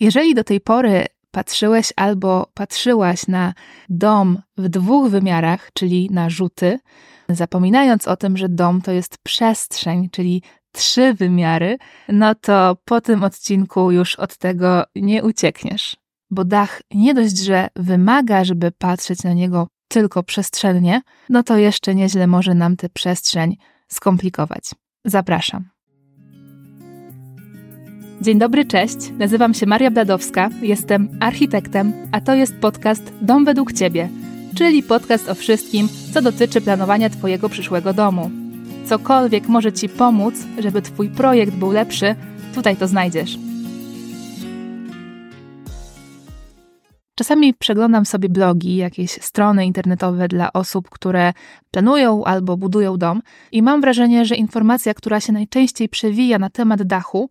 [0.00, 3.54] Jeżeli do tej pory patrzyłeś albo patrzyłaś na
[3.88, 6.78] dom w dwóch wymiarach, czyli na rzuty,
[7.28, 10.42] zapominając o tym, że dom to jest przestrzeń, czyli
[10.72, 15.96] trzy wymiary, no to po tym odcinku już od tego nie uciekniesz.
[16.30, 21.94] Bo dach nie dość, że wymaga, żeby patrzeć na niego tylko przestrzennie, no to jeszcze
[21.94, 23.56] nieźle może nam tę przestrzeń
[23.88, 24.64] skomplikować.
[25.04, 25.77] Zapraszam.
[28.20, 28.96] Dzień dobry, cześć.
[29.18, 34.08] Nazywam się Maria Bladowska, jestem architektem, a to jest podcast Dom według Ciebie,
[34.54, 38.30] czyli podcast o wszystkim, co dotyczy planowania Twojego przyszłego domu.
[38.86, 42.14] Cokolwiek może Ci pomóc, żeby Twój projekt był lepszy,
[42.54, 43.38] tutaj to znajdziesz.
[47.14, 51.32] Czasami przeglądam sobie blogi, jakieś strony internetowe dla osób, które
[51.70, 56.82] planują albo budują dom, i mam wrażenie, że informacja, która się najczęściej przewija na temat
[56.82, 57.30] dachu,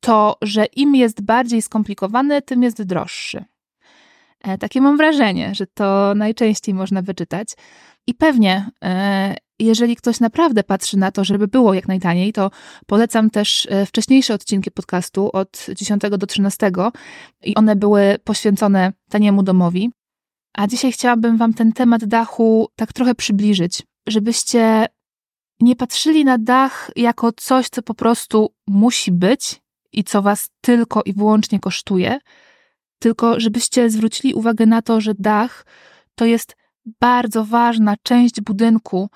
[0.00, 3.44] to, że im jest bardziej skomplikowany, tym jest droższy.
[4.40, 7.48] E, takie mam wrażenie, że to najczęściej można wyczytać.
[8.06, 12.50] I pewnie, e, jeżeli ktoś naprawdę patrzy na to, żeby było jak najtaniej, to
[12.86, 16.70] polecam też e, wcześniejsze odcinki podcastu od 10 do 13
[17.44, 19.90] i one były poświęcone taniemu domowi.
[20.56, 24.86] A dzisiaj chciałabym Wam ten temat dachu tak trochę przybliżyć, żebyście
[25.60, 29.60] nie patrzyli na dach jako coś, co po prostu musi być
[29.92, 32.18] i co Was tylko i wyłącznie kosztuje,
[32.98, 35.66] tylko żebyście zwrócili uwagę na to, że dach
[36.14, 36.56] to jest
[37.00, 39.10] bardzo ważna część budynku,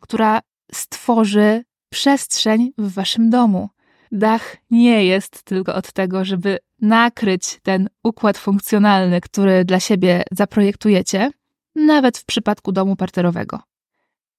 [0.00, 0.40] która
[0.72, 3.68] stworzy przestrzeń w waszym domu.
[4.12, 11.30] Dach nie jest tylko od tego, żeby nakryć ten układ funkcjonalny, który dla siebie zaprojektujecie,
[11.74, 13.60] nawet w przypadku domu parterowego.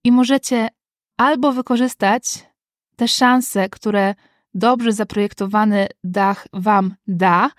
[0.04, 0.68] I możecie
[1.18, 2.24] albo wykorzystać
[2.96, 4.16] te szanse, które
[4.56, 7.50] dobrze zaprojektowany dach wam da,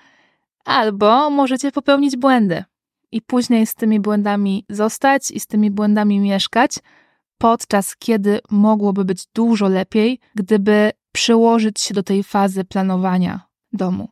[0.64, 2.64] albo możecie popełnić błędy
[3.12, 6.78] i później z tymi błędami zostać i z tymi błędami mieszkać,
[7.38, 13.40] podczas kiedy mogłoby być dużo lepiej, gdyby przyłożyć się do tej fazy planowania
[13.72, 14.08] domu.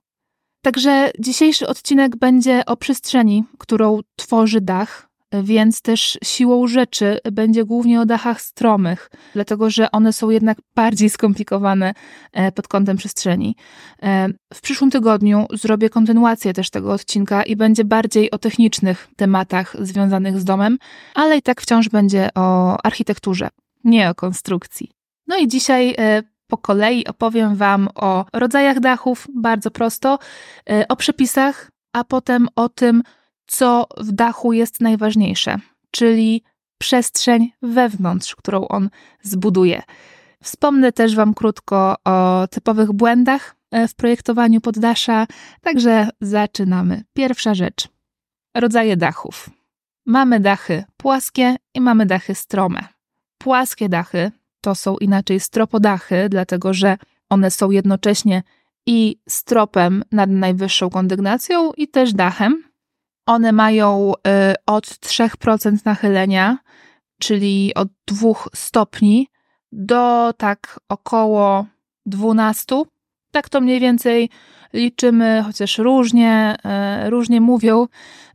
[0.63, 5.09] Także dzisiejszy odcinek będzie o przestrzeni, którą tworzy dach,
[5.43, 11.11] więc też siłą rzeczy będzie głównie o dachach stromych, dlatego że one są jednak bardziej
[11.11, 11.95] skomplikowane
[12.33, 13.57] e, pod kątem przestrzeni.
[14.03, 19.77] E, w przyszłym tygodniu zrobię kontynuację też tego odcinka i będzie bardziej o technicznych tematach
[19.81, 20.79] związanych z domem,
[21.15, 23.49] ale i tak wciąż będzie o architekturze,
[23.85, 24.91] nie o konstrukcji.
[25.27, 30.19] No i dzisiaj e, po kolei opowiem Wam o rodzajach dachów, bardzo prosto,
[30.89, 33.03] o przepisach, a potem o tym,
[33.47, 35.59] co w dachu jest najważniejsze,
[35.91, 36.43] czyli
[36.79, 38.91] przestrzeń wewnątrz, którą on
[39.23, 39.83] zbuduje.
[40.43, 45.27] Wspomnę też Wam krótko o typowych błędach e, w projektowaniu poddasza,
[45.61, 47.05] także zaczynamy.
[47.13, 47.89] Pierwsza rzecz.
[48.57, 49.51] Rodzaje dachów.
[50.07, 52.89] Mamy dachy płaskie i mamy dachy strome.
[53.39, 56.97] Płaskie dachy to są inaczej stropodachy, dlatego że
[57.29, 58.43] one są jednocześnie
[58.87, 62.63] i stropem nad najwyższą kondygnacją i też dachem,
[63.27, 66.59] one mają y, od 3% nachylenia,
[67.21, 69.29] czyli od 2 stopni
[69.73, 71.67] do tak około
[72.07, 72.83] 12.
[73.31, 74.31] Tak to mniej więcej
[74.73, 76.57] liczymy, chociaż różnie,
[77.07, 77.87] y, różnie mówią.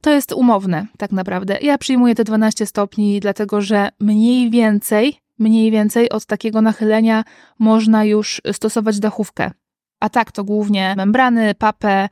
[0.02, 1.58] To jest umowne, tak naprawdę.
[1.62, 7.24] Ja przyjmuję te 12 stopni, dlatego że mniej więcej, mniej więcej od takiego nachylenia
[7.60, 9.52] można już stosować dachówkę.
[10.00, 12.10] A tak to głównie membrany, papę,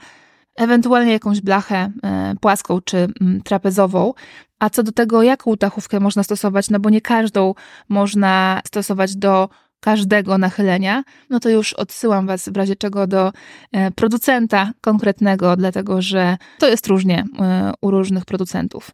[0.58, 4.14] ewentualnie jakąś blachę e, płaską czy mm, trapezową.
[4.60, 7.54] A co do tego, jaką dachówkę można stosować, no bo nie każdą
[7.90, 13.32] można stosować do każdego nachylenia, no to już odsyłam Was w razie czego do
[13.72, 18.92] e, producenta konkretnego, dlatego że to jest różnie e, u różnych producentów.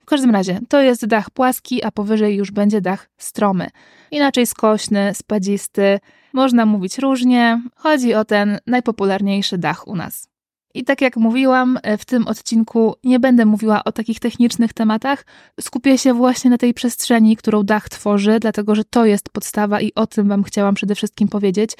[0.00, 3.68] W każdym razie, to jest dach płaski, a powyżej już będzie dach stromy.
[4.10, 6.00] Inaczej skośny, spadzisty,
[6.32, 7.62] można mówić różnie.
[7.76, 10.29] Chodzi o ten najpopularniejszy dach u nas.
[10.74, 15.26] I tak jak mówiłam, e, w tym odcinku nie będę mówiła o takich technicznych tematach.
[15.60, 19.94] Skupię się właśnie na tej przestrzeni, którą dach tworzy, dlatego że to jest podstawa i
[19.94, 21.70] o tym Wam chciałam przede wszystkim powiedzieć.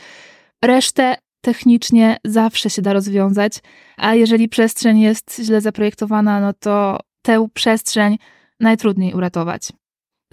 [0.65, 3.59] Resztę technicznie zawsze się da rozwiązać,
[3.97, 8.19] a jeżeli przestrzeń jest źle zaprojektowana, no to tę przestrzeń
[8.61, 9.73] najtrudniej uratować.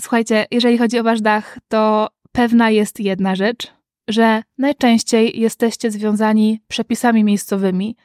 [0.02, 3.74] Słuchajcie, jeżeli chodzi o Wasz dach, to pewna jest jedna rzecz,
[4.08, 7.96] że najczęściej jesteście związani przepisami miejscowymi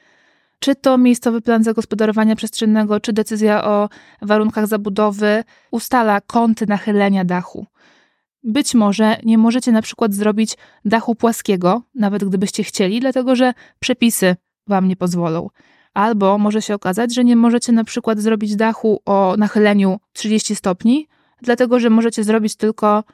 [0.63, 3.89] czy to miejscowy plan zagospodarowania przestrzennego, czy decyzja o
[4.23, 7.67] warunkach zabudowy ustala kąty nachylenia dachu.
[8.43, 14.37] Być może nie możecie na przykład zrobić dachu płaskiego, nawet gdybyście chcieli, dlatego że przepisy
[14.67, 15.49] wam nie pozwolą.
[15.95, 21.09] Albo może się okazać, że nie możecie na przykład zrobić dachu o nachyleniu 30 stopni,
[21.41, 23.05] dlatego że możecie zrobić tylko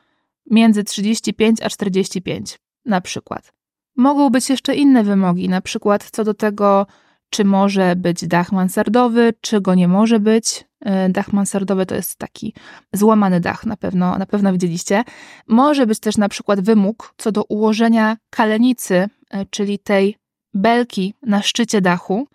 [0.51, 3.53] między 35 a 45 na przykład.
[3.97, 6.87] Mogą być jeszcze inne wymogi, na przykład co do tego,
[7.31, 10.65] czy może być dach mansardowy, czy go nie może być.
[10.81, 12.55] E, dach mansardowy to jest taki
[12.93, 15.05] złamany dach, na pewno, na pewno widzieliście.
[15.49, 20.17] Może być też na przykład wymóg co do ułożenia kalenicy, e, czyli tej
[20.55, 22.29] belki na szczycie dachu.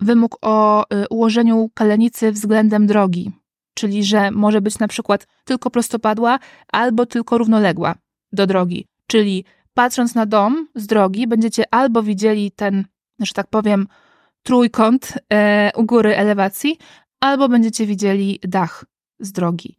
[0.00, 3.30] Wymóg o e, ułożeniu kalenicy względem drogi,
[3.74, 6.38] czyli że może być na przykład tylko prostopadła
[6.72, 7.94] albo tylko równoległa
[8.32, 8.86] do drogi.
[9.06, 9.44] Czyli
[9.74, 12.84] patrząc na dom z drogi, będziecie albo widzieli ten,
[13.20, 13.86] że tak powiem,
[14.46, 16.78] trójkąt e, u góry elewacji,
[17.20, 18.84] albo będziecie widzieli dach
[19.18, 19.76] z drogi.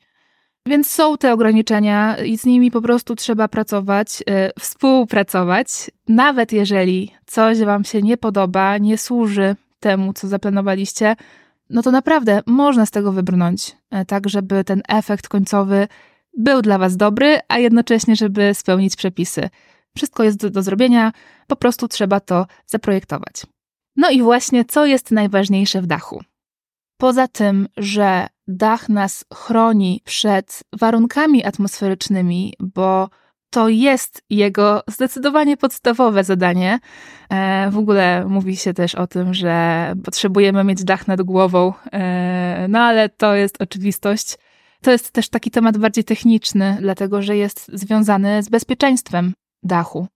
[0.66, 5.68] Więc są te ograniczenia i z nimi po prostu trzeba pracować, e, współpracować,
[6.08, 11.16] nawet jeżeli coś Wam się nie podoba, nie służy temu, co zaplanowaliście,
[11.70, 15.88] no to naprawdę można z tego wybrnąć, e, tak żeby ten efekt końcowy
[16.38, 19.50] był dla Was dobry, a jednocześnie, żeby spełnić przepisy.
[19.96, 21.12] Wszystko jest do, do zrobienia,
[21.48, 23.44] po prostu trzeba to zaprojektować.
[23.98, 26.22] No i właśnie, co jest najważniejsze w dachu?
[26.98, 33.10] Poza tym, że dach nas chroni przed warunkami atmosferycznymi, bo
[33.50, 36.80] to jest jego zdecydowanie podstawowe zadanie.
[37.30, 42.66] E, w ogóle mówi się też o tym, że potrzebujemy mieć dach nad głową, e,
[42.70, 44.38] no ale to jest oczywistość.
[44.82, 49.34] To jest też taki temat bardziej techniczny, dlatego że jest związany z bezpieczeństwem
[49.64, 50.08] dachu.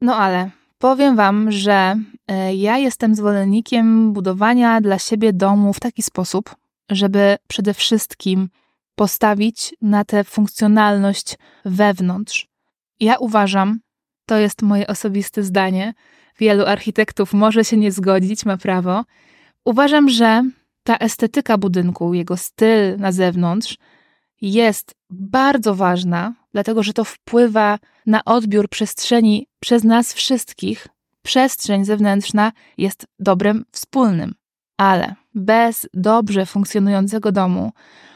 [0.00, 1.96] No ale powiem Wam, że
[2.28, 6.56] e, ja jestem zwolennikiem budowania dla siebie domu w taki sposób,
[6.90, 8.48] żeby przede wszystkim
[8.94, 12.48] postawić na tę funkcjonalność wewnątrz.
[13.00, 13.80] Ja uważam,
[14.26, 15.94] to jest moje osobiste zdanie,
[16.38, 19.04] wielu architektów może się nie zgodzić, ma prawo.
[19.64, 20.42] Uważam, że
[20.82, 23.78] ta estetyka budynku, jego styl na zewnątrz
[24.40, 30.86] jest bardzo ważna, dlatego że to wpływa na odbiór przestrzeni przez nas wszystkich.
[31.22, 34.34] Przestrzeń zewnętrzna jest dobrem wspólnym,
[34.76, 37.72] ale bez dobrze funkcjonującego domu,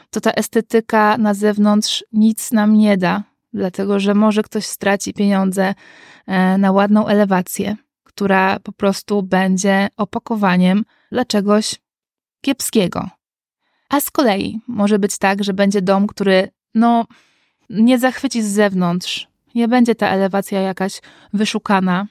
[0.09, 3.23] to ta estetyka na zewnątrz nic nam nie da,
[3.53, 5.73] dlatego że może ktoś straci pieniądze
[6.27, 11.75] e, na ładną elewację, która po prostu będzie opakowaniem dla czegoś
[12.41, 13.09] kiepskiego.
[13.89, 17.05] A z kolei może być tak, że będzie dom, który no,
[17.69, 21.01] nie zachwyci z zewnątrz, nie będzie ta elewacja jakaś
[21.33, 22.07] wyszukana.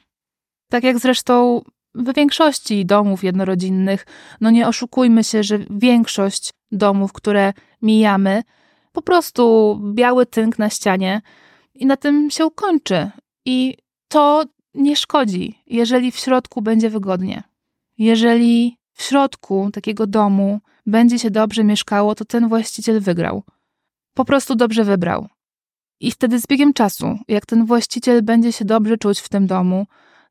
[0.71, 1.63] Tak jak zresztą
[1.95, 4.07] w większości domów jednorodzinnych,
[4.41, 7.53] no nie oszukujmy się, że większość domów, które
[7.83, 8.43] mijamy,
[8.93, 11.23] po prostu biały tynk na ścianie
[11.75, 13.11] i na tym się kończy.
[13.45, 13.77] I
[14.09, 17.43] to nie szkodzi, jeżeli w środku będzie wygodnie.
[17.99, 23.43] Jeżeli w środku takiego domu będzie się dobrze mieszkało, to ten właściciel wygrał.
[24.15, 25.29] Po prostu dobrze wybrał.
[26.01, 29.87] I wtedy z biegiem czasu, jak ten właściciel będzie się dobrze czuć w tym domu,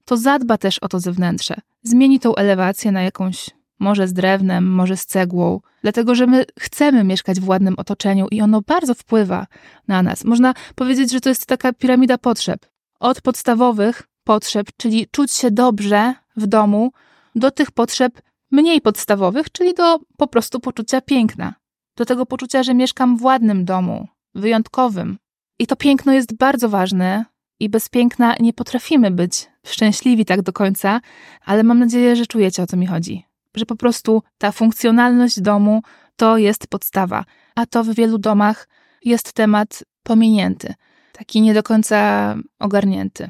[0.06, 1.56] to zadba też o to zewnętrze.
[1.84, 3.50] Zmieni tą elewację na jakąś,
[3.80, 8.42] może z drewnem, może z cegłą, dlatego że my chcemy mieszkać w ładnym otoczeniu i
[8.42, 9.48] ono bardzo wpływa
[9.88, 10.24] na nas.
[10.24, 12.66] Można powiedzieć, że to jest taka piramida potrzeb.
[13.00, 16.92] Od podstawowych potrzeb, czyli czuć się dobrze w domu,
[17.36, 18.22] do tych potrzeb
[18.52, 21.54] mniej podstawowych, czyli do po prostu poczucia piękna.
[21.96, 25.18] Do tego poczucia, że mieszkam w ładnym domu, wyjątkowym.
[25.64, 27.26] I to piękno jest bardzo ważne,
[27.60, 31.02] i bez piękna nie potrafimy być szczęśliwi tak do końca,
[31.46, 33.26] ale mam nadzieję, że czujecie o co mi chodzi.
[33.56, 35.82] Że po prostu ta funkcjonalność domu
[36.16, 38.68] to jest podstawa, a to w wielu domach
[39.06, 40.74] jest temat pominięty,
[41.14, 43.30] taki nie do końca ogarnięty.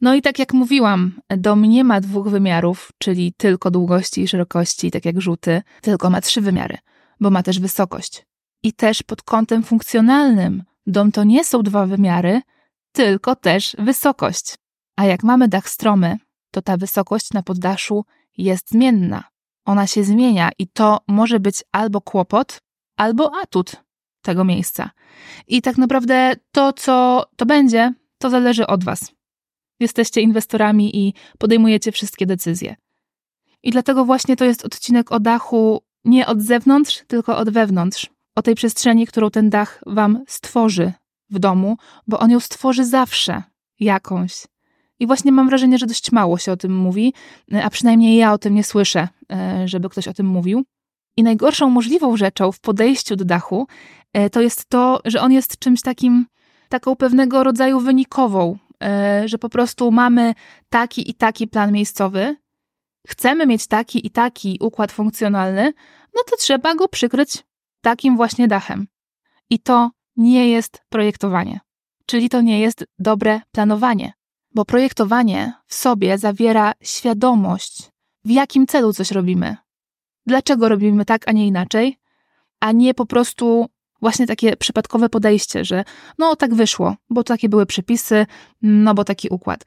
[0.00, 4.90] No i tak jak mówiłam, dom nie ma dwóch wymiarów, czyli tylko długości i szerokości,
[4.90, 6.78] tak jak rzuty, tylko ma trzy wymiary,
[7.20, 8.26] bo ma też wysokość.
[8.62, 12.40] I też pod kątem funkcjonalnym dom to nie są dwa wymiary,
[12.92, 14.54] tylko też wysokość.
[14.96, 16.18] A jak mamy dach stromy,
[16.50, 18.04] to ta wysokość na poddaszu
[18.38, 19.24] jest zmienna.
[19.64, 22.58] Ona się zmienia i to może być albo kłopot,
[22.96, 23.84] albo atut
[24.22, 24.90] tego miejsca.
[25.46, 29.12] I tak naprawdę to, co to będzie, to zależy od Was.
[29.80, 32.76] Jesteście inwestorami i podejmujecie wszystkie decyzje.
[33.62, 38.13] I dlatego właśnie to jest odcinek o dachu nie od zewnątrz, tylko od wewnątrz.
[38.34, 40.92] O tej przestrzeni, którą ten dach Wam stworzy
[41.30, 41.76] w domu,
[42.06, 43.42] bo on ją stworzy zawsze
[43.80, 44.46] jakąś.
[44.98, 47.14] I właśnie mam wrażenie, że dość mało się o tym mówi,
[47.62, 50.64] a przynajmniej ja o tym nie słyszę, e, żeby ktoś o tym mówił.
[51.16, 53.66] I najgorszą możliwą rzeczą w podejściu do dachu
[54.12, 56.26] e, to jest to, że on jest czymś takim,
[56.68, 60.34] taką pewnego rodzaju wynikową, e, że po prostu mamy
[60.68, 62.36] taki i taki plan miejscowy
[63.06, 65.72] chcemy mieć taki i taki układ funkcjonalny,
[66.14, 67.44] no to trzeba go przykryć
[67.84, 68.86] takim właśnie dachem.
[69.50, 71.60] I to nie jest projektowanie.
[72.06, 74.12] Czyli to nie jest dobre planowanie,
[74.54, 77.90] bo projektowanie w sobie zawiera świadomość,
[78.24, 79.56] w jakim celu coś robimy.
[80.26, 81.98] Dlaczego robimy tak, a nie inaczej,
[82.60, 83.66] a nie po prostu
[84.00, 85.84] właśnie takie przypadkowe podejście, że
[86.18, 88.26] no tak wyszło, bo takie były przepisy,
[88.62, 89.64] no bo taki układ.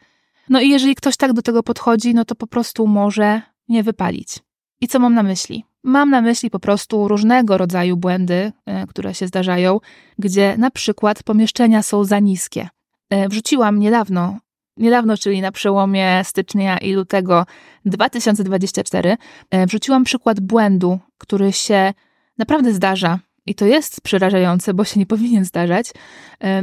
[0.49, 4.46] No i jeżeli ktoś tak do tego podchodzi, no to po prostu może nie wypalić.
[4.81, 5.65] I co mam na myśli?
[5.83, 9.79] Mam na myśli po prostu różnego rodzaju błędy, e, które się zdarzają,
[10.19, 12.69] gdzie na przykład pomieszczenia są za niskie.
[13.09, 14.37] E, wrzuciłam niedawno,
[14.77, 17.45] niedawno, czyli na przełomie stycznia i lutego
[17.85, 19.17] 2024,
[19.51, 21.93] e, wrzuciłam przykład błędu, który się
[22.37, 23.19] naprawdę zdarza.
[23.45, 25.91] I to jest przerażające, bo się nie powinien zdarzać.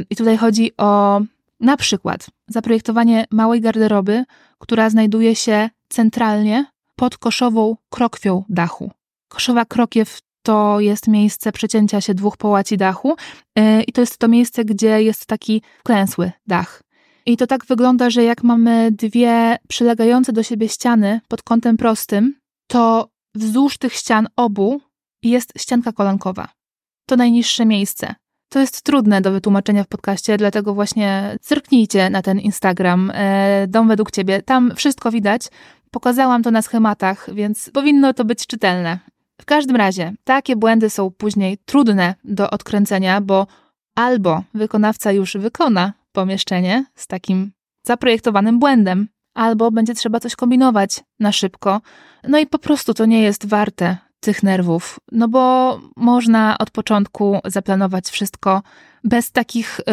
[0.09, 1.21] I tutaj chodzi o
[1.59, 4.23] na przykład zaprojektowanie małej garderoby,
[4.59, 8.91] która znajduje się centralnie pod koszową krokwią dachu.
[9.27, 13.15] Koszowa krokiew to jest miejsce przecięcia się dwóch połaci dachu
[13.55, 16.81] yy, i to jest to miejsce, gdzie jest taki klęsły dach.
[17.25, 22.35] I to tak wygląda, że jak mamy dwie przylegające do siebie ściany pod kątem prostym,
[22.67, 24.81] to wzdłuż tych ścian obu
[25.23, 26.47] jest ścianka kolankowa.
[27.07, 28.15] To najniższe miejsce.
[28.49, 33.87] To jest trudne do wytłumaczenia w podcaście, dlatego właśnie zerknijcie na ten Instagram, e, Dom
[33.87, 34.41] według Ciebie.
[34.41, 35.47] Tam wszystko widać.
[35.91, 38.99] Pokazałam to na schematach, więc powinno to być czytelne.
[39.41, 43.47] W każdym razie, takie błędy są później trudne do odkręcenia, bo
[43.95, 47.51] albo wykonawca już wykona pomieszczenie z takim
[47.83, 51.81] zaprojektowanym błędem, albo będzie trzeba coś kombinować na szybko.
[52.27, 57.39] No i po prostu to nie jest warte tych nerwów, no bo można od początku
[57.45, 58.61] zaplanować wszystko
[59.03, 59.83] bez takich y,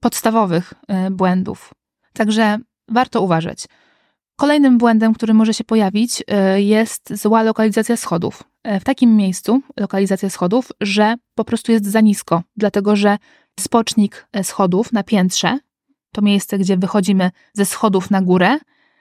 [0.00, 0.74] podstawowych
[1.06, 1.74] y, błędów.
[2.12, 3.66] Także warto uważać.
[4.42, 6.20] Kolejnym błędem, który może się pojawić,
[6.56, 8.42] y, jest zła lokalizacja schodów.
[8.76, 13.18] Y, w takim miejscu lokalizacja schodów, że po prostu jest za nisko, dlatego że
[13.60, 15.58] spocznik y, schodów na piętrze,
[16.12, 18.58] to miejsce, gdzie wychodzimy ze schodów na górę,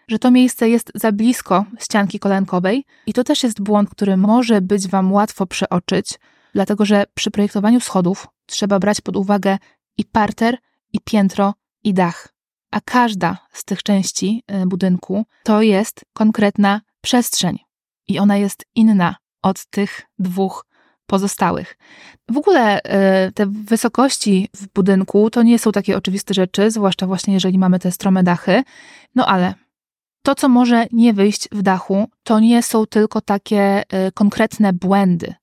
[0.08, 4.62] że to miejsce jest za blisko ścianki kolankowej i to też jest błąd, który może
[4.62, 6.20] być Wam łatwo przeoczyć,
[6.54, 9.58] dlatego że przy projektowaniu schodów trzeba brać pod uwagę
[9.98, 10.58] i parter,
[10.94, 12.41] i piętro, i dach.
[12.72, 17.58] A każda z tych części y, budynku to jest konkretna przestrzeń
[18.08, 20.66] i ona jest inna od tych dwóch
[21.06, 21.78] pozostałych.
[22.30, 27.34] W ogóle y, te wysokości w budynku to nie są takie oczywiste rzeczy, zwłaszcza właśnie
[27.34, 28.63] jeżeli mamy te strome dachy.
[29.16, 29.54] No ale
[30.24, 35.34] to, co może nie wyjść w dachu, to nie są tylko takie y, konkretne błędy,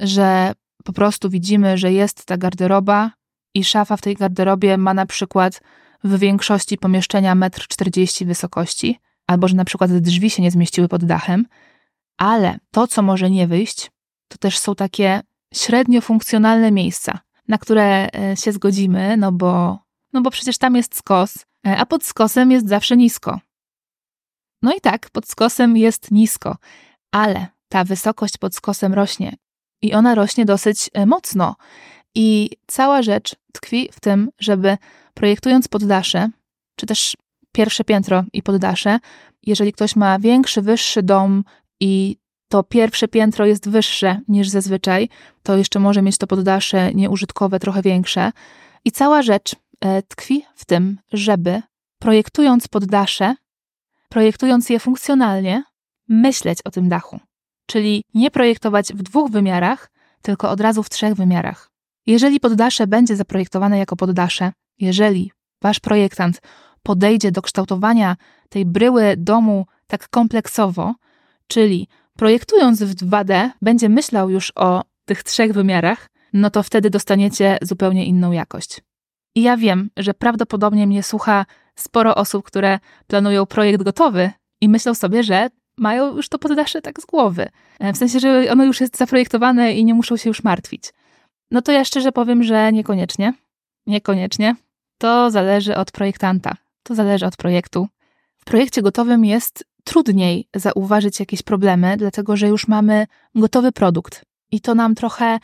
[0.00, 0.52] że
[0.84, 3.10] po prostu widzimy, że jest ta garderoba
[3.54, 5.60] i szafa w tej garderobie ma na przykład
[6.04, 11.04] w większości pomieszczenia 1,40 m wysokości, albo że na przykład drzwi się nie zmieściły pod
[11.04, 11.46] dachem,
[12.16, 13.90] ale to, co może nie wyjść,
[14.28, 15.20] to też są takie
[15.54, 17.18] średnio funkcjonalne miejsca,
[17.48, 19.78] na które y, się zgodzimy, no bo,
[20.12, 21.44] no bo przecież tam jest skos, y,
[21.76, 23.40] a pod skosem jest zawsze nisko.
[24.62, 26.56] No i tak, pod skosem jest nisko,
[27.12, 29.36] ale ta wysokość pod skosem rośnie
[29.82, 31.56] i ona rośnie dosyć e, mocno.
[32.14, 34.76] I cała rzecz tkwi w tym, żeby
[35.14, 36.30] projektując poddasze,
[36.76, 37.16] czy też
[37.52, 38.98] pierwsze piętro i poddasze,
[39.42, 41.44] jeżeli ktoś ma większy, wyższy dom
[41.80, 42.16] i
[42.48, 45.08] to pierwsze piętro jest wyższe niż zazwyczaj,
[45.42, 48.32] to jeszcze może mieć to poddasze nieużytkowe trochę większe.
[48.84, 51.62] I cała rzecz e, tkwi w tym, żeby
[51.98, 53.34] projektując poddasze,
[54.08, 55.64] projektując je funkcjonalnie,
[56.08, 57.20] myśleć o tym dachu.
[57.66, 59.90] Czyli nie projektować w dwóch wymiarach,
[60.22, 61.73] tylko od razu w trzech wymiarach.
[62.06, 65.32] Jeżeli poddasze będzie zaprojektowane jako poddasze, jeżeli
[65.62, 66.40] wasz projektant
[66.82, 68.16] podejdzie do kształtowania
[68.48, 70.94] tej bryły domu tak kompleksowo,
[71.46, 77.58] czyli projektując w 2D, będzie myślał już o tych trzech wymiarach, no to wtedy dostaniecie
[77.62, 78.80] zupełnie inną jakość.
[79.34, 81.46] I ja wiem, że prawdopodobnie mnie słucha
[81.76, 84.30] sporo osób, które planują projekt gotowy
[84.60, 87.48] i myślą sobie, że mają już to poddasze tak z głowy.
[87.78, 90.92] E, w sensie, że ono już jest zaprojektowane i nie muszą się już martwić.
[91.54, 93.32] No to ja szczerze powiem, że niekoniecznie.
[93.86, 94.56] Niekoniecznie.
[94.98, 96.56] To zależy od projektanta.
[96.82, 97.88] To zależy od projektu.
[98.36, 104.24] W projekcie gotowym jest trudniej zauważyć jakieś problemy, dlatego że już mamy gotowy produkt.
[104.50, 105.38] I to nam trochę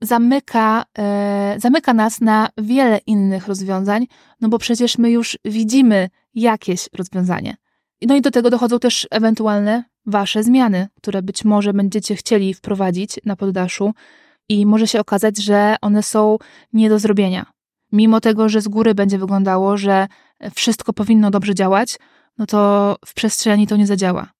[0.00, 4.06] zamyka, e, zamyka nas na wiele innych rozwiązań,
[4.40, 7.56] no bo przecież my już widzimy jakieś rozwiązanie.
[8.02, 13.20] No i do tego dochodzą też ewentualne wasze zmiany, które być może będziecie chcieli wprowadzić
[13.24, 13.94] na poddaszu
[14.48, 16.38] i może się okazać, że one są
[16.72, 17.46] nie do zrobienia.
[17.92, 20.06] Mimo tego, że z góry będzie wyglądało, że
[20.54, 21.98] wszystko powinno dobrze działać,
[22.38, 24.30] no to w przestrzeni to nie zadziała.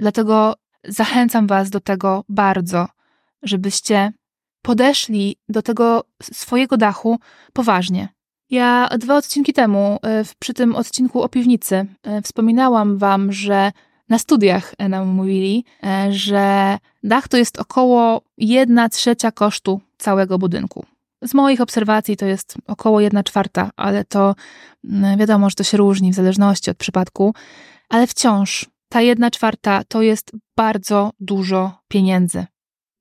[0.00, 2.88] Dlatego zachęcam Was do tego bardzo,
[3.42, 4.12] żebyście
[4.62, 7.18] podeszli do tego swojego dachu
[7.52, 8.08] poważnie.
[8.50, 13.72] Ja dwa odcinki temu, e, przy tym odcinku o piwnicy, e, wspominałam Wam, że
[14.08, 20.86] na studiach nam mówili, e, że dach to jest około 1 trzecia kosztu całego budynku.
[21.22, 24.34] Z moich obserwacji to jest około 1 czwarta, ale to
[24.84, 27.34] mm, wiadomo, że to się różni w zależności od przypadku,
[27.88, 32.46] ale wciąż ta 1 czwarta to jest bardzo dużo pieniędzy.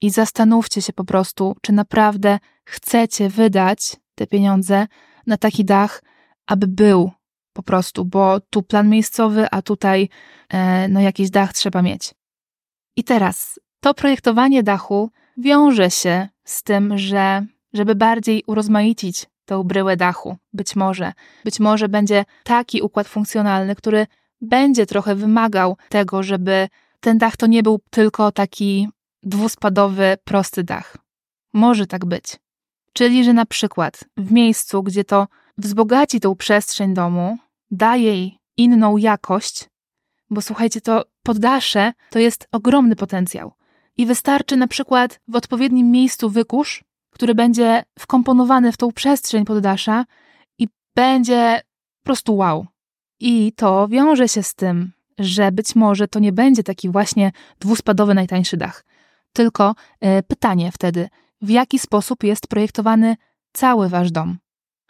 [0.02, 4.88] I zastanówcie się po prostu, czy naprawdę chcecie wydać te pieniądze
[5.28, 6.04] na taki dach,
[6.48, 7.12] aby był
[7.56, 10.10] po prostu, bo tu plan miejscowy, a tutaj
[10.50, 12.14] e, no jakiś dach trzeba mieć.
[12.96, 19.98] I teraz to projektowanie dachu wiąże się z tym, że żeby bardziej urozmaicić tą bryłę
[19.98, 24.08] dachu, być może, być może będzie taki układ funkcjonalny, który
[24.42, 26.68] będzie trochę wymagał tego, żeby
[27.00, 28.90] ten dach to nie był tylko taki
[29.24, 30.98] dwuspadowy, prosty dach.
[31.54, 32.26] Może tak być.
[32.94, 37.38] Czyli, że na przykład w miejscu, gdzie to wzbogaci tą przestrzeń domu,
[37.72, 39.70] da jej inną jakość,
[40.30, 43.54] bo słuchajcie, to poddasze to jest ogromny potencjał.
[43.98, 50.06] I wystarczy na przykład w odpowiednim miejscu wykusz, który będzie wkomponowany w tą przestrzeń poddasza
[50.60, 51.62] i będzie
[52.02, 52.66] po prostu wow.
[53.20, 58.14] I to wiąże się z tym, że być może to nie będzie taki właśnie dwuspadowy
[58.14, 58.86] najtańszy dach.
[59.34, 59.76] Tylko
[60.20, 61.10] y, pytanie wtedy,
[61.42, 63.16] w jaki sposób jest projektowany
[63.54, 64.38] cały wasz dom?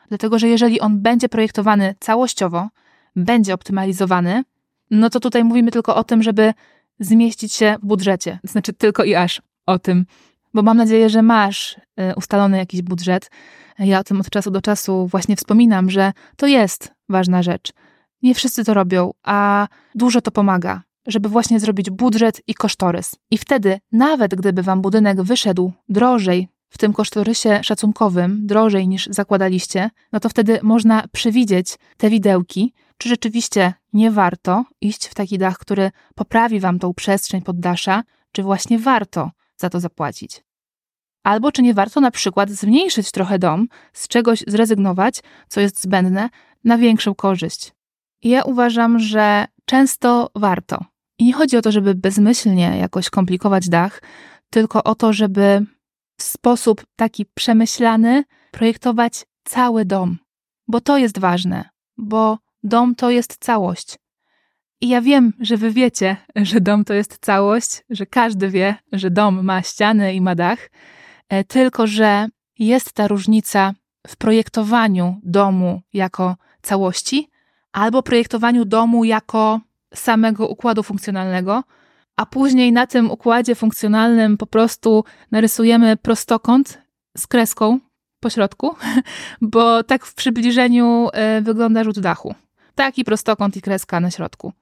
[0.09, 2.69] Dlatego, że jeżeli on będzie projektowany całościowo,
[3.15, 4.43] będzie optymalizowany,
[4.91, 6.53] no to tutaj mówimy tylko o tym, żeby
[6.99, 8.39] zmieścić się w budżecie.
[8.43, 10.05] Znaczy tylko i aż o tym,
[10.53, 11.79] bo mam nadzieję, że masz y,
[12.15, 13.31] ustalony jakiś budżet.
[13.79, 17.73] Ja o tym od czasu do czasu właśnie wspominam, że to jest ważna rzecz.
[18.21, 23.15] Nie wszyscy to robią, a dużo to pomaga, żeby właśnie zrobić budżet i kosztorys.
[23.31, 29.89] I wtedy, nawet gdyby wam budynek wyszedł drożej w tym kosztorysie szacunkowym drożej niż zakładaliście,
[30.11, 35.57] no to wtedy można przewidzieć te widełki, czy rzeczywiście nie warto iść w taki dach,
[35.57, 40.43] który poprawi wam tą przestrzeń poddasza, czy właśnie warto za to zapłacić.
[41.23, 46.29] Albo czy nie warto na przykład zmniejszyć trochę dom, z czegoś zrezygnować, co jest zbędne,
[46.63, 47.71] na większą korzyść.
[48.23, 50.85] Ja uważam, że często warto.
[51.19, 54.01] I nie chodzi o to, żeby bezmyślnie jakoś komplikować dach,
[54.49, 55.65] tylko o to, żeby
[56.17, 60.17] w sposób taki przemyślany projektować cały dom.
[60.67, 63.97] Bo to jest ważne, bo dom to jest całość.
[64.81, 69.11] I ja wiem, że wy wiecie, że dom to jest całość, że każdy wie, że
[69.11, 70.69] dom ma ściany i ma dach,
[71.29, 72.27] e, tylko że
[72.59, 73.73] jest ta różnica
[74.07, 77.29] w projektowaniu domu jako całości
[77.71, 79.59] albo projektowaniu domu jako
[79.93, 81.63] samego układu funkcjonalnego,
[82.15, 86.81] a później na tym układzie funkcjonalnym po prostu narysujemy prostokąt
[87.17, 87.79] z kreską
[88.19, 88.75] po środku,
[89.41, 92.35] bo tak w przybliżeniu e, wygląda rzut dachu.
[92.75, 94.53] Taki prostokąt i kreska na środku.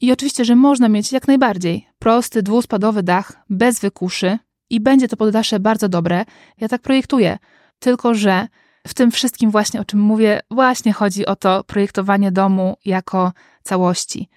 [0.00, 4.38] I oczywiście, że można mieć jak najbardziej prosty, dwuspadowy dach bez wykuszy
[4.70, 6.24] i będzie to poddasze bardzo dobre.
[6.60, 7.38] Ja tak projektuję.
[7.78, 8.48] Tylko, że
[8.86, 14.28] w tym wszystkim właśnie, o czym mówię, właśnie chodzi o to projektowanie domu jako całości.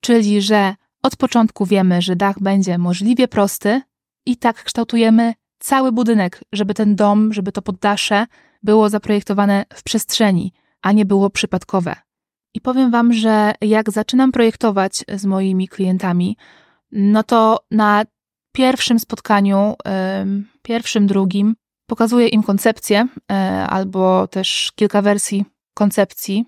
[0.00, 3.82] Czyli, że od początku wiemy, że dach będzie możliwie prosty
[4.26, 8.26] i tak kształtujemy cały budynek, żeby ten dom, żeby to poddasze
[8.62, 11.96] było zaprojektowane w przestrzeni, a nie było przypadkowe.
[12.54, 16.36] I powiem Wam, że jak zaczynam projektować z moimi klientami,
[16.92, 18.04] no to na
[18.52, 19.74] pierwszym spotkaniu,
[20.62, 21.54] pierwszym, drugim,
[21.86, 23.34] pokazuję im koncepcję e,
[23.66, 26.44] albo też kilka wersji koncepcji.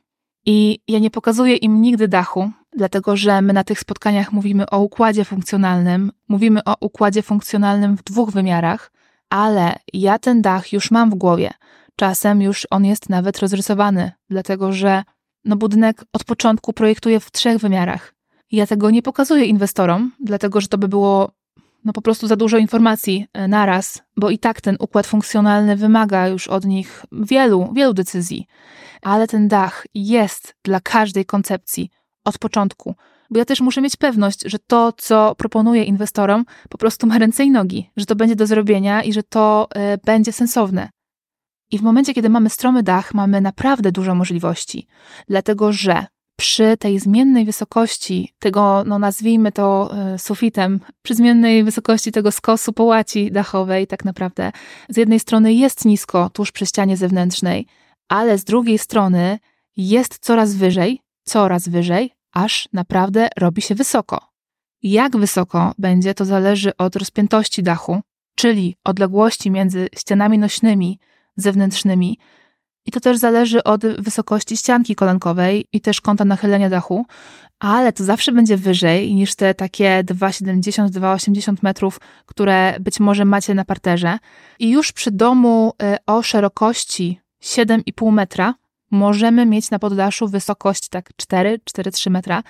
[0.46, 4.78] I ja nie pokazuję im nigdy dachu, dlatego że my na tych spotkaniach mówimy o
[4.78, 8.92] układzie funkcjonalnym, mówimy o układzie funkcjonalnym w dwóch wymiarach,
[9.30, 11.50] ale ja ten dach już mam w głowie.
[11.96, 15.02] Czasem już on jest nawet rozrysowany, dlatego że
[15.44, 18.14] no budynek od początku projektuję w trzech wymiarach.
[18.52, 21.32] Ja tego nie pokazuję inwestorom, dlatego że to by było
[21.85, 26.28] no po prostu za dużo informacji e, naraz, bo i tak ten układ funkcjonalny wymaga
[26.28, 28.46] już od nich wielu, wielu decyzji.
[29.02, 31.90] Ale ten dach jest dla każdej koncepcji
[32.24, 32.94] od początku,
[33.30, 37.44] bo ja też muszę mieć pewność, że to, co proponuję inwestorom, po prostu ma ręce
[37.44, 40.90] i nogi, że to będzie do zrobienia i że to y, będzie sensowne.
[41.70, 44.87] I w momencie, kiedy mamy stromy dach, mamy naprawdę dużo możliwości,
[45.28, 46.06] dlatego że
[46.37, 52.72] przy tej zmiennej wysokości tego, no nazwijmy to y, sufitem, przy zmiennej wysokości tego skosu
[52.72, 54.52] połaci dachowej, tak naprawdę
[54.88, 57.66] z jednej strony jest nisko tuż przy ścianie zewnętrznej,
[58.08, 59.38] ale z drugiej strony
[59.76, 64.32] jest coraz wyżej, coraz wyżej, aż naprawdę robi się wysoko.
[64.82, 68.00] Jak wysoko będzie, to zależy od rozpiętości dachu,
[68.35, 70.98] czyli odległości między ścianami nośnymi
[71.37, 72.18] zewnętrznymi.
[72.87, 77.06] I to też zależy od wysokości ścianki kolankowej i też kąta nachylenia dachu,
[77.58, 83.64] ale to zawsze będzie wyżej niż te takie 2,70-2,80 metrów, które być może macie na
[83.64, 84.18] parterze.
[84.58, 88.54] I już przy domu y, o szerokości 7,5 metra
[88.92, 92.42] możemy mieć na poddaszu wysokość tak 4-4,3 metra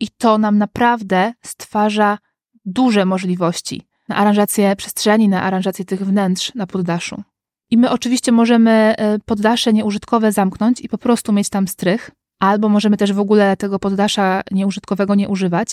[0.00, 2.18] i to nam naprawdę stwarza
[2.64, 7.22] duże możliwości na aranżację przestrzeni, na aranżację tych wnętrz na poddaszu.
[7.70, 12.68] I my oczywiście możemy e, poddasze nieużytkowe zamknąć i po prostu mieć tam strych, albo
[12.68, 15.68] możemy też w ogóle tego poddasza nieużytkowego nie używać,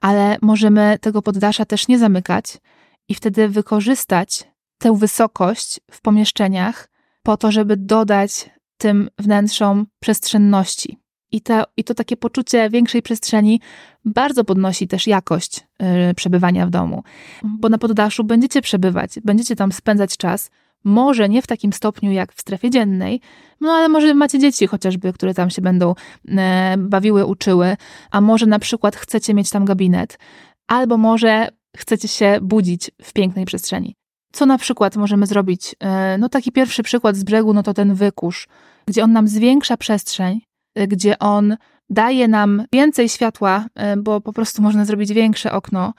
[0.00, 2.58] ale możemy tego poddasza też nie zamykać
[3.08, 4.44] i wtedy wykorzystać
[4.78, 6.88] tę wysokość w pomieszczeniach
[7.22, 10.98] po to, żeby dodać tym wnętrzom przestrzenności.
[11.32, 13.60] I to, I to takie poczucie większej przestrzeni
[14.04, 17.02] bardzo podnosi też jakość yy, przebywania w domu,
[17.42, 20.50] bo na poddaszu będziecie przebywać, będziecie tam spędzać czas,
[20.84, 23.20] może nie w takim stopniu jak w strefie dziennej,
[23.60, 25.94] no ale może macie dzieci chociażby, które tam się będą
[26.28, 27.76] e, bawiły, uczyły,
[28.10, 30.18] a może na przykład chcecie mieć tam gabinet,
[30.66, 33.97] albo może chcecie się budzić w pięknej przestrzeni.
[34.32, 35.74] Co na przykład możemy zrobić?
[35.80, 38.48] E, no taki pierwszy przykład z brzegu, no to ten wykurz,
[38.86, 40.40] gdzie on nam zwiększa przestrzeń,
[40.74, 41.56] e, gdzie on
[41.90, 45.94] daje nam więcej światła, e, bo po prostu można zrobić większe okno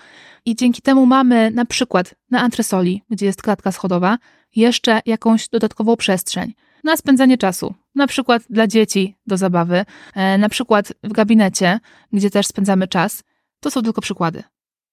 [0.45, 4.17] i dzięki temu mamy na przykład na antresoli, gdzie jest klatka schodowa,
[4.55, 9.85] jeszcze jakąś dodatkową przestrzeń na spędzanie czasu, na przykład dla dzieci do zabawy,
[10.39, 11.79] na przykład w gabinecie,
[12.13, 13.23] gdzie też spędzamy czas.
[13.59, 14.43] To są tylko przykłady.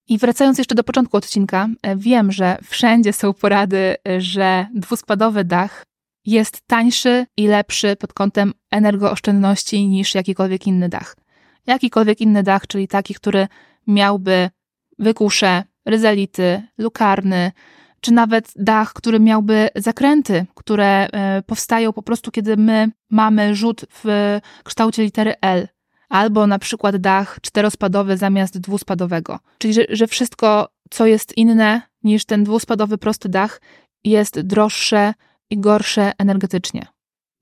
[0.09, 5.45] I wracając jeszcze do początku odcinka, e, wiem, że wszędzie są porady, e, że dwuspadowy
[5.45, 5.83] dach
[6.27, 11.17] jest tańszy i lepszy pod kątem energooszczędności niż jakikolwiek inny dach.
[11.67, 13.49] Jakikolwiek inny dach, czyli taki, który
[13.87, 14.51] miałby
[14.99, 17.53] wykusze, ryzelity, lukarny,
[18.01, 23.85] czy nawet dach, który miałby zakręty, które e, powstają po prostu, kiedy my mamy rzut
[23.91, 25.69] w kształcie litery L
[26.09, 29.39] albo na przykład dach czterospadowy zamiast dwuspadowego.
[29.59, 33.61] Czyli, że, że wszystko, co jest inne niż ten dwuspadowy prosty dach,
[34.05, 35.15] jest droższe
[35.51, 36.87] i gorsze energetycznie.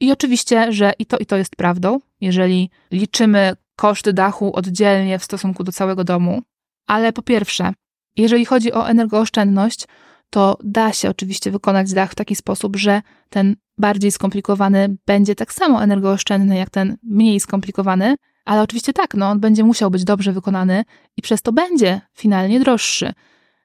[0.01, 5.25] I oczywiście, że i to, i to jest prawdą, jeżeli liczymy koszty dachu oddzielnie w
[5.25, 6.43] stosunku do całego domu.
[6.87, 7.73] Ale po pierwsze,
[8.17, 9.87] jeżeli chodzi o energooszczędność,
[10.31, 15.53] to da się oczywiście wykonać dach w taki sposób, że ten bardziej skomplikowany będzie tak
[15.53, 20.33] samo energooszczędny jak ten mniej skomplikowany, ale oczywiście tak, no, on będzie musiał być dobrze
[20.33, 20.85] wykonany
[21.17, 23.13] i przez to będzie finalnie droższy.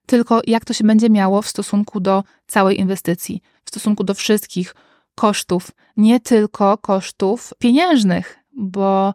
[0.05, 4.75] Tylko jak to się będzie miało w stosunku do całej inwestycji, w stosunku do wszystkich
[5.15, 9.13] kosztów, nie tylko kosztów pieniężnych, bo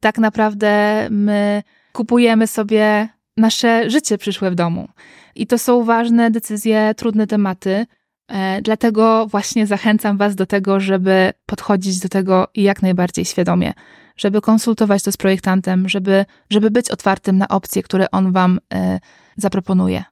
[0.00, 4.88] tak naprawdę my kupujemy sobie nasze życie przyszłe w domu.
[5.34, 7.86] I to są ważne decyzje, trudne tematy.
[8.28, 13.72] E, dlatego właśnie zachęcam Was do tego, żeby podchodzić do tego jak najbardziej świadomie
[14.16, 18.78] żeby konsultować to z projektantem, żeby, żeby być otwartym na opcje, które on Wam y,
[19.36, 20.04] zaproponuje.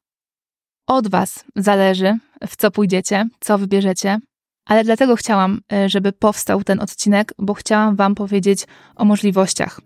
[0.86, 4.18] Od Was zależy, w co pójdziecie, co wybierzecie,
[4.66, 9.80] ale dlatego chciałam, y, żeby powstał ten odcinek, bo chciałam Wam powiedzieć o możliwościach.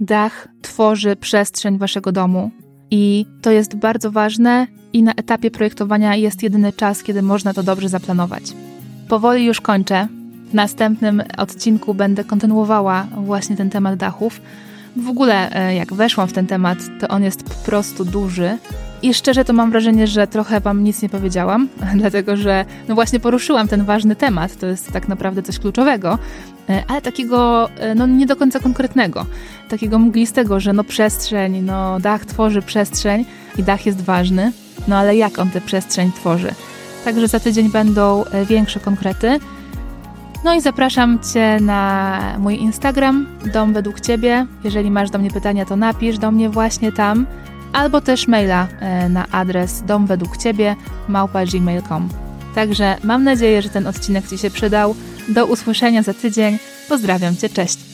[0.00, 2.50] Dach tworzy przestrzeń Waszego domu
[2.90, 7.62] i to jest bardzo ważne, i na etapie projektowania jest jedyny czas, kiedy można to
[7.62, 8.42] dobrze zaplanować.
[9.08, 10.08] Powoli już kończę,
[10.50, 14.40] w następnym odcinku będę kontynuowała właśnie ten temat dachów.
[14.96, 18.58] W ogóle, e, jak weszłam w ten temat, to on jest po prostu duży.
[19.02, 21.68] I szczerze to mam wrażenie, że trochę Wam nic nie powiedziałam,
[22.00, 24.56] dlatego że no właśnie poruszyłam ten ważny temat.
[24.56, 26.18] To jest tak naprawdę coś kluczowego,
[26.68, 29.26] e, ale takiego e, no nie do końca konkretnego.
[29.68, 33.24] Takiego mglistego, że no przestrzeń, no dach tworzy przestrzeń
[33.58, 34.52] i dach jest ważny,
[34.88, 36.54] no ale jak on tę przestrzeń tworzy?
[37.04, 39.38] Także za tydzień będą większe konkrety.
[40.44, 44.46] No i zapraszam Cię na mój Instagram, Dom Według Ciebie.
[44.64, 47.26] Jeżeli masz do mnie pytania, to napisz do mnie właśnie tam,
[47.72, 50.76] albo też maila e, na adres domwedługciebie
[51.08, 52.08] małpa.gmail.com.
[52.54, 54.94] Także mam nadzieję, że ten odcinek Ci się przydał.
[55.28, 56.58] Do usłyszenia za tydzień.
[56.88, 57.89] Pozdrawiam Cię, cześć!